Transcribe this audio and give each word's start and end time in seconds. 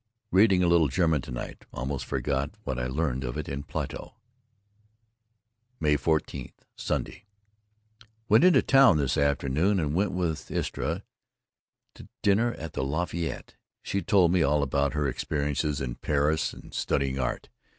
Reading 0.31 0.63
a 0.63 0.67
little 0.67 0.87
German 0.87 1.21
to 1.21 1.31
night, 1.31 1.65
almost 1.71 2.05
forgot 2.07 2.49
what 2.63 2.79
I 2.79 2.87
learned 2.87 3.23
of 3.23 3.37
it 3.37 3.47
in 3.47 3.61
Plato. 3.61 4.15
May 5.79 5.95
14, 5.95 6.51
Sunday: 6.75 7.25
Went 8.27 8.43
into 8.43 8.63
town 8.63 8.97
this 8.97 9.15
afternoon 9.15 9.79
and 9.79 9.93
went 9.93 10.11
with 10.11 10.49
Istra 10.49 11.03
to 11.93 12.07
dinner 12.23 12.51
at 12.53 12.73
the 12.73 12.83
Lafayette. 12.83 13.53
She 13.83 14.01
told 14.01 14.31
me 14.31 14.41
all 14.41 14.63
about 14.63 14.93
her 14.93 15.07
experiences 15.07 15.79
in 15.79 15.93
Paris 15.93 16.51
and 16.51 16.73
studying 16.73 17.19
art. 17.19 17.49